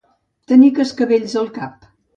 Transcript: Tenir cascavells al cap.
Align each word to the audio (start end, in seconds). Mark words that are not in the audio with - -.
Tenir 0.51 0.71
cascavells 0.81 1.39
al 1.47 1.55
cap. 1.61 1.91